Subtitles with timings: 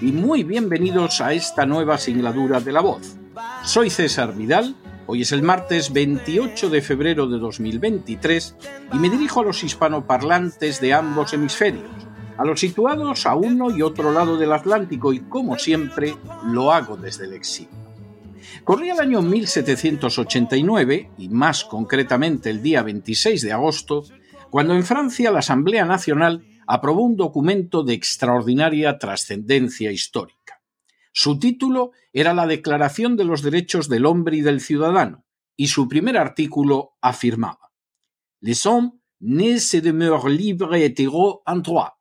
[0.00, 3.16] y muy bienvenidos a esta nueva singladura de La Voz.
[3.64, 8.54] Soy César Vidal, hoy es el martes 28 de febrero de 2023
[8.92, 11.90] y me dirijo a los hispanoparlantes de ambos hemisferios,
[12.36, 16.96] a los situados a uno y otro lado del Atlántico y como siempre lo hago
[16.96, 17.72] desde el exilio.
[18.62, 24.04] Corría el año 1789 y más concretamente el día 26 de agosto,
[24.50, 30.62] cuando en Francia la Asamblea Nacional aprobó un documento de extraordinaria trascendencia histórica.
[31.12, 35.24] Su título era la Declaración de los Derechos del Hombre y del Ciudadano,
[35.56, 37.72] y su primer artículo afirmaba
[38.40, 41.94] Les hommes ne se demeurent libres et égaux en droit.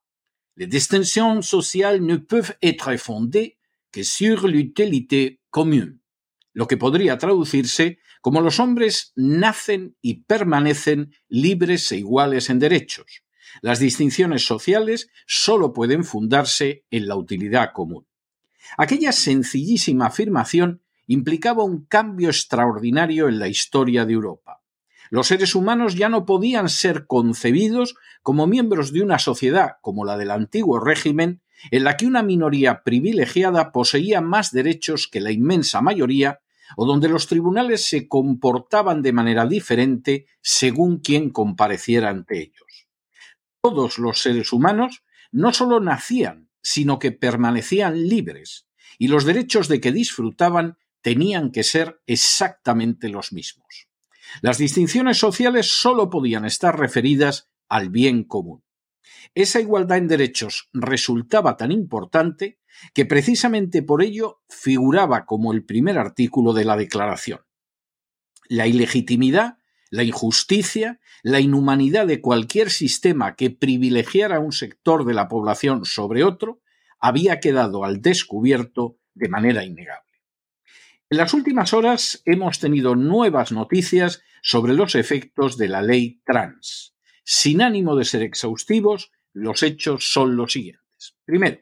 [0.57, 3.57] Les distinctions sociales ne peuvent être fondées
[3.91, 6.01] que sur l'utilité commune.
[6.53, 13.23] Lo que podría traducirse como los hombres nacen y permanecen libres e iguales en derechos.
[13.61, 18.05] Las distinciones sociales sólo pueden fundarse en la utilidad común.
[18.77, 24.61] Aquella sencillísima afirmación implicaba un cambio extraordinario en la historia de Europa.
[25.09, 30.17] Los seres humanos ya no podían ser concebidos como miembros de una sociedad como la
[30.17, 31.41] del antiguo régimen,
[31.71, 36.41] en la que una minoría privilegiada poseía más derechos que la inmensa mayoría
[36.75, 42.66] o donde los tribunales se comportaban de manera diferente según quien compareciera ante ellos.
[43.67, 48.65] Todos los seres humanos no solo nacían, sino que permanecían libres,
[48.97, 53.89] y los derechos de que disfrutaban tenían que ser exactamente los mismos.
[54.39, 58.63] Las distinciones sociales sólo podían estar referidas al bien común.
[59.35, 62.61] Esa igualdad en derechos resultaba tan importante
[62.93, 67.41] que precisamente por ello figuraba como el primer artículo de la Declaración.
[68.47, 69.56] La ilegitimidad,
[69.89, 76.23] la injusticia, la inhumanidad de cualquier sistema que privilegiara un sector de la población sobre
[76.23, 76.61] otro
[76.99, 80.07] había quedado al descubierto de manera innegable.
[81.09, 86.95] En las últimas horas hemos tenido nuevas noticias sobre los efectos de la ley trans.
[87.23, 91.15] Sin ánimo de ser exhaustivos, los hechos son los siguientes.
[91.25, 91.59] Primero,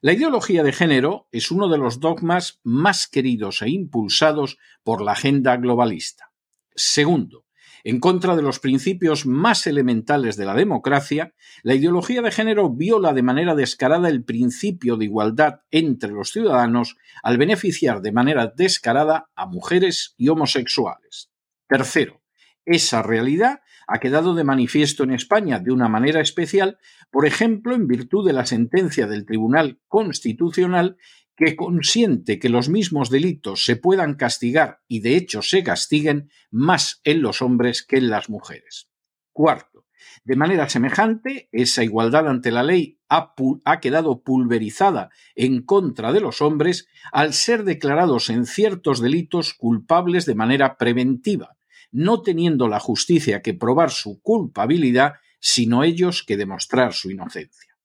[0.00, 5.12] la ideología de género es uno de los dogmas más queridos e impulsados por la
[5.12, 6.32] agenda globalista.
[6.74, 7.44] Segundo,
[7.84, 13.12] en contra de los principios más elementales de la democracia, la ideología de género viola
[13.12, 19.28] de manera descarada el principio de igualdad entre los ciudadanos al beneficiar de manera descarada
[19.34, 21.30] a mujeres y homosexuales.
[21.68, 22.22] Tercero,
[22.64, 26.78] esa realidad ha quedado de manifiesto en España de una manera especial,
[27.10, 30.98] por ejemplo, en virtud de la sentencia del Tribunal Constitucional
[31.38, 37.00] que consiente que los mismos delitos se puedan castigar y de hecho se castiguen más
[37.04, 38.90] en los hombres que en las mujeres.
[39.32, 39.86] Cuarto,
[40.24, 43.34] de manera semejante, esa igualdad ante la ley ha,
[43.80, 50.34] quedado pulverizada en contra de los hombres al ser declarados en ciertos delitos culpables de
[50.34, 51.56] manera preventiva,
[51.92, 57.78] no teniendo la justicia que probar su culpabilidad, sino ellos que demostrar su inocencia.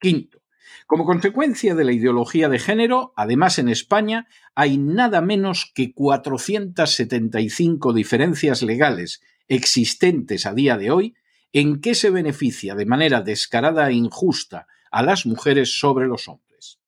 [0.00, 0.42] Quinto,
[0.86, 7.92] como consecuencia de la ideología de género, además en España hay nada menos que 475
[7.92, 11.14] diferencias legales existentes a día de hoy
[11.52, 16.78] en que se beneficia de manera descarada e injusta a las mujeres sobre los hombres.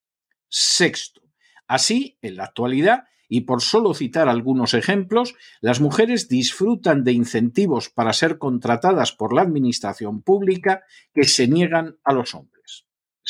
[0.48, 1.22] Sexto,
[1.66, 7.88] así, en la actualidad, y por solo citar algunos ejemplos, las mujeres disfrutan de incentivos
[7.88, 10.82] para ser contratadas por la Administración pública
[11.14, 12.59] que se niegan a los hombres.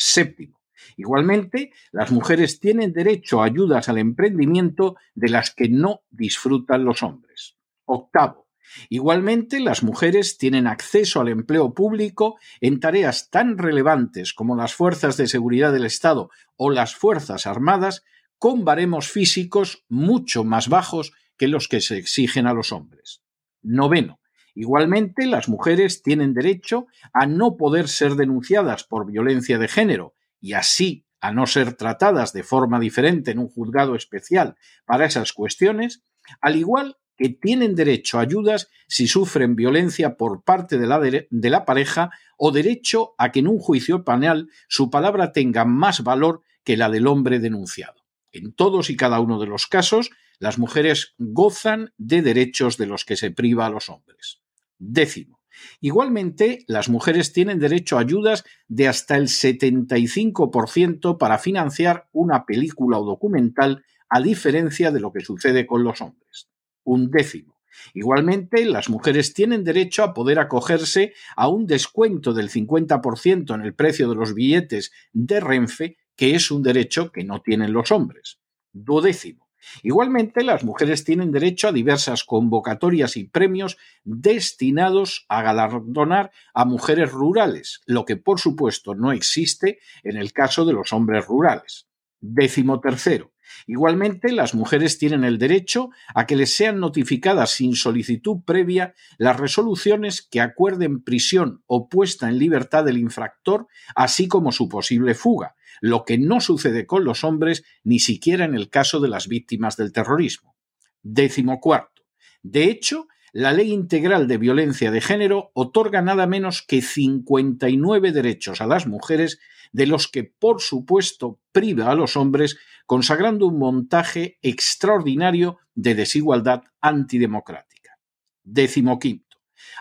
[0.02, 0.62] Séptimo.
[0.96, 7.02] Igualmente, las mujeres tienen derecho a ayudas al emprendimiento de las que no disfrutan los
[7.02, 7.58] hombres.
[7.84, 8.48] Octavo.
[8.88, 15.18] Igualmente, las mujeres tienen acceso al empleo público en tareas tan relevantes como las fuerzas
[15.18, 18.02] de seguridad del Estado o las Fuerzas Armadas,
[18.38, 23.22] con baremos físicos mucho más bajos que los que se exigen a los hombres.
[23.60, 24.19] Noveno.
[24.60, 30.52] Igualmente, las mujeres tienen derecho a no poder ser denunciadas por violencia de género y
[30.52, 36.02] así a no ser tratadas de forma diferente en un juzgado especial para esas cuestiones,
[36.42, 41.50] al igual que tienen derecho a ayudas si sufren violencia por parte de la, de
[41.50, 46.42] la, pareja o derecho a que en un juicio penal su palabra tenga más valor
[46.64, 48.04] que la del hombre denunciado.
[48.30, 53.06] En todos y cada uno de los casos, las mujeres gozan de derechos de los
[53.06, 54.39] que se priva a los hombres.
[54.80, 55.40] Décimo.
[55.80, 62.98] Igualmente, las mujeres tienen derecho a ayudas de hasta el 75% para financiar una película
[62.98, 66.48] o documental, a diferencia de lo que sucede con los hombres.
[66.82, 67.60] Un décimo.
[67.92, 73.74] Igualmente, las mujeres tienen derecho a poder acogerse a un descuento del 50% en el
[73.74, 78.40] precio de los billetes de Renfe, que es un derecho que no tienen los hombres.
[78.72, 79.49] Duodécimo.
[79.82, 87.12] Igualmente, las mujeres tienen derecho a diversas convocatorias y premios destinados a galardonar a mujeres
[87.12, 91.86] rurales, lo que por supuesto no existe en el caso de los hombres rurales.
[92.20, 93.32] Décimo tercero.
[93.66, 99.38] Igualmente, las mujeres tienen el derecho a que les sean notificadas sin solicitud previa las
[99.38, 105.54] resoluciones que acuerden prisión o puesta en libertad del infractor, así como su posible fuga,
[105.80, 109.76] lo que no sucede con los hombres ni siquiera en el caso de las víctimas
[109.76, 110.56] del terrorismo.
[111.02, 112.02] Décimo cuarto.
[112.42, 118.60] De hecho, la Ley Integral de Violencia de Género otorga nada menos que 59 derechos
[118.60, 119.38] a las mujeres,
[119.72, 126.62] de los que, por supuesto, priva a los hombres, consagrando un montaje extraordinario de desigualdad
[126.80, 127.98] antidemocrática.
[128.42, 129.29] Décimo quinto.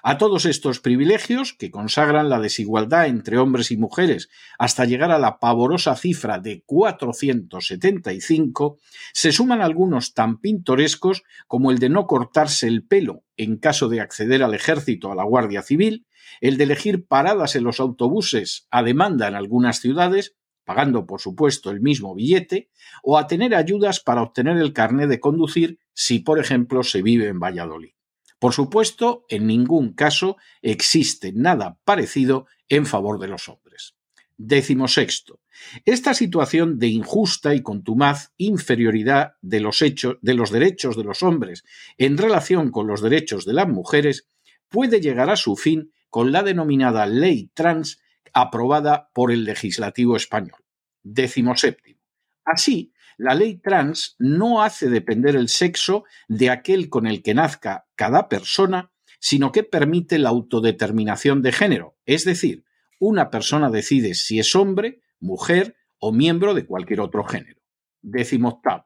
[0.04, 5.20] A todos estos privilegios, que consagran la desigualdad entre hombres y mujeres hasta llegar a
[5.20, 8.78] la pavorosa cifra de 475,
[9.14, 14.02] se suman algunos tan pintorescos como el de no cortarse el pelo en caso de
[14.02, 16.06] acceder al ejército o a la Guardia Civil,
[16.42, 20.36] el de elegir paradas en los autobuses a demanda en algunas ciudades,
[20.66, 22.70] pagando por supuesto el mismo billete,
[23.04, 27.28] o a tener ayudas para obtener el carnet de conducir si, por ejemplo, se vive
[27.28, 27.94] en Valladolid.
[28.40, 33.96] Por supuesto, en ningún caso existe nada parecido en favor de los hombres.
[34.38, 35.42] Décimo sexto.
[35.84, 41.66] Esta situación de injusta y contumaz inferioridad de los derechos de los hombres
[41.98, 44.30] en relación con los derechos de las mujeres
[44.70, 48.00] puede llegar a su fin con la denominada ley trans
[48.34, 50.64] aprobada por el legislativo español.
[51.04, 52.00] Décimo séptimo.
[52.46, 57.86] Así, la ley trans no hace depender el sexo de aquel con el que nazca
[57.95, 62.63] cada persona, sino que permite la autodeterminación de género, es decir,
[62.98, 67.60] una persona decide si es hombre, mujer o miembro de cualquier otro género.
[68.01, 68.86] Décimo octavo.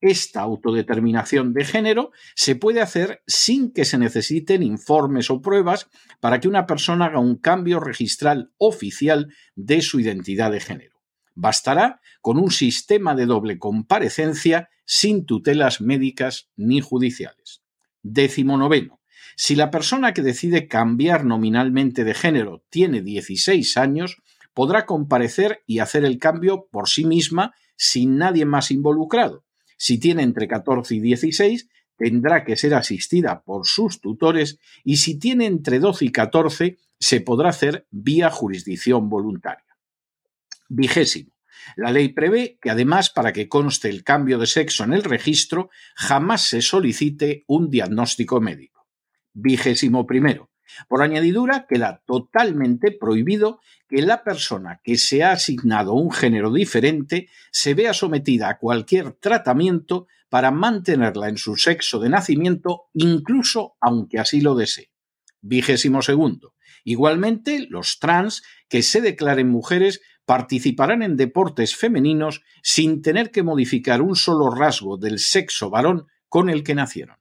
[0.00, 5.88] Esta autodeterminación de género se puede hacer sin que se necesiten informes o pruebas
[6.18, 10.97] para que una persona haga un cambio registral oficial de su identidad de género.
[11.40, 17.62] Bastará con un sistema de doble comparecencia sin tutelas médicas ni judiciales.
[18.02, 18.98] Décimo noveno.
[19.36, 24.20] Si la persona que decide cambiar nominalmente de género tiene 16 años,
[24.52, 29.44] podrá comparecer y hacer el cambio por sí misma sin nadie más involucrado.
[29.76, 35.20] Si tiene entre 14 y 16, tendrá que ser asistida por sus tutores y si
[35.20, 39.67] tiene entre 12 y 14, se podrá hacer vía jurisdicción voluntaria.
[40.68, 41.32] Vigésimo.
[41.76, 45.70] La ley prevé que además para que conste el cambio de sexo en el registro
[45.96, 48.86] jamás se solicite un diagnóstico médico.
[49.32, 50.50] Vigésimo primero.
[50.88, 57.28] Por añadidura, queda totalmente prohibido que la persona que se ha asignado un género diferente
[57.50, 64.18] se vea sometida a cualquier tratamiento para mantenerla en su sexo de nacimiento, incluso aunque
[64.18, 64.90] así lo desee.
[65.40, 66.54] Vigésimo segundo.
[66.88, 74.00] Igualmente, los trans que se declaren mujeres participarán en deportes femeninos sin tener que modificar
[74.00, 77.18] un solo rasgo del sexo varón con el que nacieron.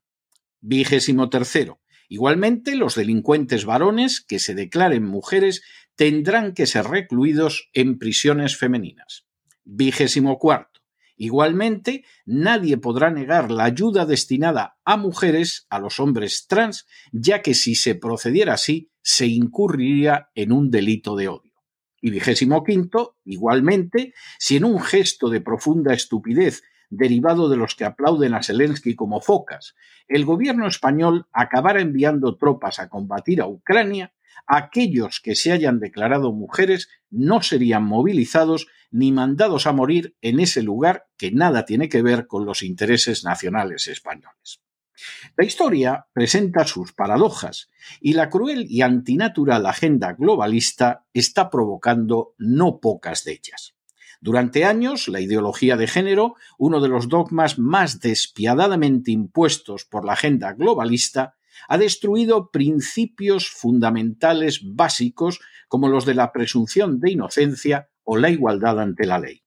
[0.62, 1.82] Vigésimo tercero.
[2.08, 5.64] Igualmente, los delincuentes varones que se declaren mujeres
[5.98, 9.26] tendrán que ser recluidos en prisiones femeninas.
[9.66, 10.80] Vigésimo cuarto.
[11.18, 17.54] Igualmente, nadie podrá negar la ayuda destinada a mujeres a los hombres trans, ya que
[17.54, 21.54] si se procediera así, se incurriría en un delito de odio.
[22.02, 27.86] Y vigésimo quinto, igualmente, si en un gesto de profunda estupidez derivado de los que
[27.86, 29.76] aplauden a Zelensky como focas,
[30.10, 34.14] el gobierno español acabara enviando tropas a combatir a Ucrania,
[34.46, 40.64] aquellos que se hayan declarado mujeres no serían movilizados ni mandados a morir en ese
[40.64, 44.67] lugar que nada tiene que ver con los intereses nacionales españoles.
[45.36, 47.70] La historia presenta sus paradojas
[48.02, 53.76] y la cruel y antinatural agenda globalista está provocando no pocas de ellas.
[54.20, 60.14] Durante años, la ideología de género, uno de los dogmas más despiadadamente impuestos por la
[60.14, 61.36] agenda globalista,
[61.68, 68.80] ha destruido principios fundamentales básicos como los de la presunción de inocencia o la igualdad
[68.80, 69.44] ante la ley.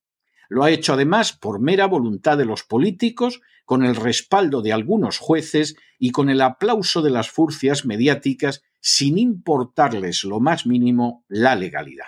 [0.48, 3.40] Lo ha hecho además por mera voluntad de los políticos,
[3.70, 9.16] con el respaldo de algunos jueces y con el aplauso de las furcias mediáticas, sin
[9.16, 12.06] importarles lo más mínimo la legalidad.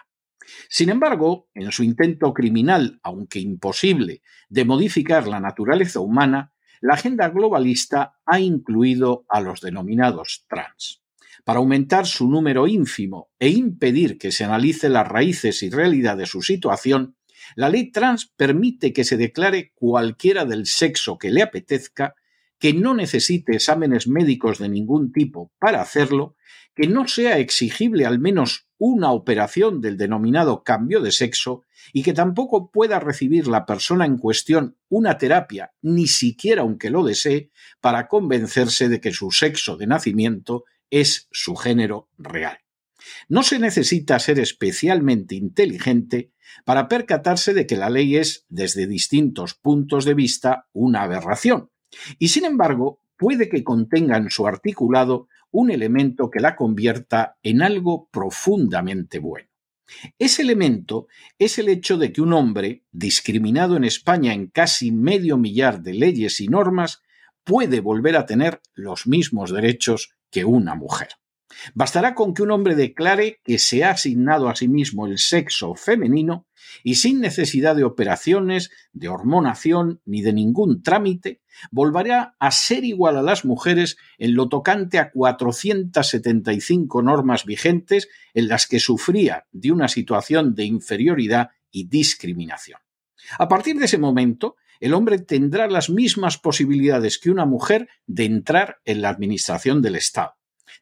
[0.68, 7.28] Sin embargo, en su intento criminal, aunque imposible, de modificar la naturaleza humana, la agenda
[7.28, 11.04] globalista ha incluido a los denominados trans.
[11.44, 16.26] Para aumentar su número ínfimo e impedir que se analice las raíces y realidad de
[16.26, 17.14] su situación,
[17.56, 22.14] la ley trans permite que se declare cualquiera del sexo que le apetezca,
[22.58, 26.36] que no necesite exámenes médicos de ningún tipo para hacerlo,
[26.74, 32.12] que no sea exigible al menos una operación del denominado cambio de sexo y que
[32.12, 38.08] tampoco pueda recibir la persona en cuestión una terapia, ni siquiera aunque lo desee, para
[38.08, 42.61] convencerse de que su sexo de nacimiento es su género real.
[43.28, 46.32] No se necesita ser especialmente inteligente
[46.64, 51.70] para percatarse de que la ley es, desde distintos puntos de vista, una aberración.
[52.18, 57.62] Y sin embargo, puede que contenga en su articulado un elemento que la convierta en
[57.62, 59.48] algo profundamente bueno.
[60.18, 61.06] Ese elemento
[61.38, 65.94] es el hecho de que un hombre, discriminado en España en casi medio millar de
[65.94, 67.02] leyes y normas,
[67.44, 71.08] puede volver a tener los mismos derechos que una mujer.
[71.74, 75.74] Bastará con que un hombre declare que se ha asignado a sí mismo el sexo
[75.74, 76.46] femenino
[76.82, 81.40] y sin necesidad de operaciones, de hormonación ni de ningún trámite,
[81.70, 88.48] volverá a ser igual a las mujeres en lo tocante a 475 normas vigentes en
[88.48, 92.80] las que sufría de una situación de inferioridad y discriminación.
[93.38, 98.24] A partir de ese momento, el hombre tendrá las mismas posibilidades que una mujer de
[98.24, 100.34] entrar en la administración del Estado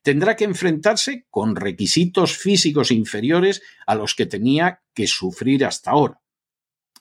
[0.02, 6.20] tendrá que enfrentarse con requisitos físicos inferiores a los que tenía que sufrir hasta ahora.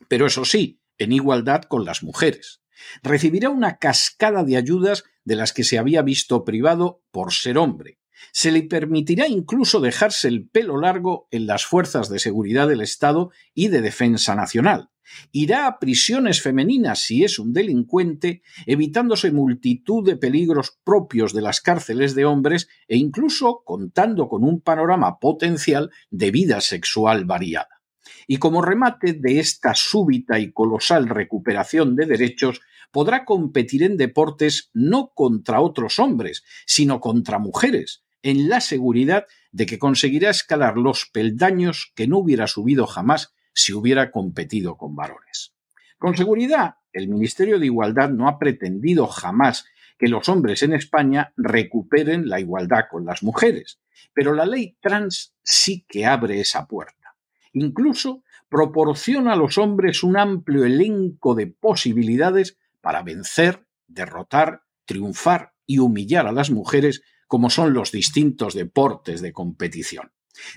[0.07, 2.61] Pero eso sí, en igualdad con las mujeres.
[3.03, 7.98] Recibirá una cascada de ayudas de las que se había visto privado por ser hombre.
[8.31, 13.31] Se le permitirá incluso dejarse el pelo largo en las fuerzas de seguridad del Estado
[13.53, 14.89] y de defensa nacional
[15.31, 21.61] irá a prisiones femeninas si es un delincuente, evitándose multitud de peligros propios de las
[21.61, 27.81] cárceles de hombres e incluso contando con un panorama potencial de vida sexual variada.
[28.27, 32.61] Y como remate de esta súbita y colosal recuperación de derechos,
[32.91, 39.65] podrá competir en deportes no contra otros hombres, sino contra mujeres, en la seguridad de
[39.65, 45.53] que conseguirá escalar los peldaños que no hubiera subido jamás si hubiera competido con varones.
[45.97, 49.65] Con seguridad, el Ministerio de Igualdad no ha pretendido jamás
[49.97, 53.81] que los hombres en España recuperen la igualdad con las mujeres,
[54.13, 57.15] pero la ley trans sí que abre esa puerta.
[57.51, 65.79] Incluso proporciona a los hombres un amplio elenco de posibilidades para vencer, derrotar, triunfar y
[65.79, 70.11] humillar a las mujeres como son los distintos deportes de competición.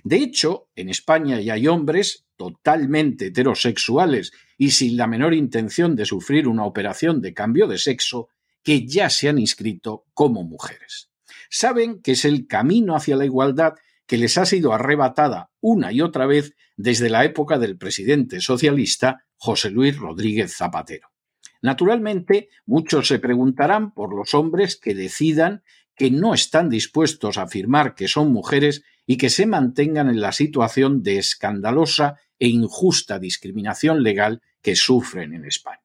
[0.04, 6.06] De hecho, en España ya hay hombres totalmente heterosexuales y sin la menor intención de
[6.06, 8.30] sufrir una operación de cambio de sexo
[8.62, 11.10] que ya se han inscrito como mujeres.
[11.50, 13.74] Saben que es el camino hacia la igualdad
[14.06, 19.26] que les ha sido arrebatada una y otra vez desde la época del presidente socialista
[19.36, 21.12] José Luis Rodríguez Zapatero.
[21.60, 25.62] Naturalmente, muchos se preguntarán por los hombres que decidan
[25.94, 30.32] que no están dispuestos a afirmar que son mujeres y que se mantengan en la
[30.32, 35.78] situación de escandalosa e injusta discriminación legal que sufren en España.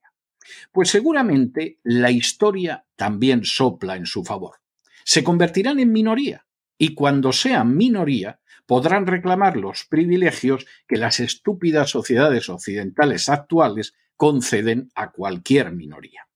[0.71, 4.57] Pues seguramente la historia también sopla en su favor.
[5.03, 6.45] Se convertirán en minoría
[6.77, 14.89] y cuando sean minoría podrán reclamar los privilegios que las estúpidas sociedades occidentales actuales conceden
[14.93, 16.27] a cualquier minoría.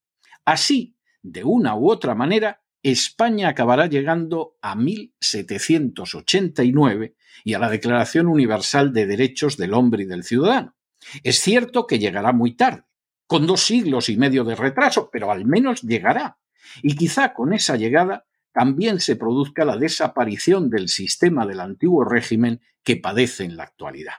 [0.44, 8.26] Así, de una u otra manera, España acabará llegando a 1789 y a la Declaración
[8.26, 10.74] Universal de Derechos del Hombre y del Ciudadano.
[11.22, 12.84] Es cierto que llegará muy tarde,
[13.26, 16.38] con dos siglos y medio de retraso, pero al menos llegará.
[16.82, 22.60] Y quizá con esa llegada también se produzca la desaparición del sistema del antiguo régimen
[22.82, 24.14] que padece en la actualidad.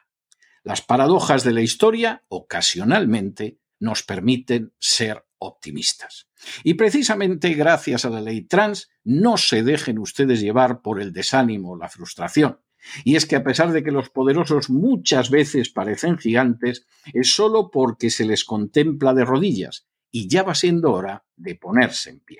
[0.64, 6.28] Las paradojas de la historia, ocasionalmente, nos permiten ser optimistas.
[6.64, 11.72] Y precisamente gracias a la ley trans, no se dejen ustedes llevar por el desánimo
[11.72, 12.60] o la frustración.
[13.04, 17.72] Y es que a pesar de que los poderosos muchas veces parecen gigantes, es solo
[17.72, 22.40] porque se les contempla de rodillas, y ya va siendo hora de ponerse en pie.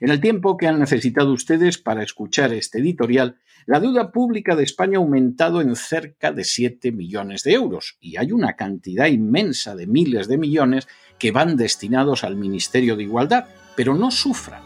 [0.00, 4.64] En el tiempo que han necesitado ustedes para escuchar este editorial, la deuda pública de
[4.64, 9.74] España ha aumentado en cerca de 7 millones de euros y hay una cantidad inmensa
[9.76, 14.62] de miles de millones que van destinados al Ministerio de Igualdad, pero no sufran.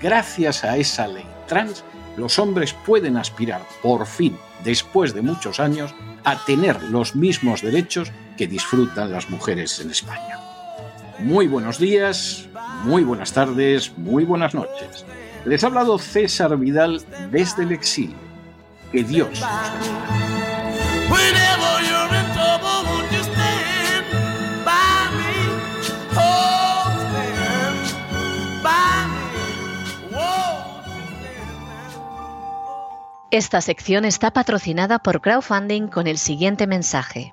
[0.00, 1.84] Gracias a esa ley trans,
[2.16, 8.10] los hombres pueden aspirar, por fin, después de muchos años, a tener los mismos derechos
[8.36, 10.49] que disfrutan las mujeres en España.
[11.22, 12.48] Muy buenos días,
[12.84, 15.04] muy buenas tardes, muy buenas noches.
[15.44, 18.16] Les ha hablado César Vidal desde el exilio.
[18.90, 19.40] Que Dios los
[33.32, 37.32] Esta sección está patrocinada por crowdfunding con el siguiente mensaje.